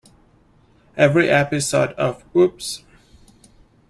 [0.97, 2.81] Every episode of Woops!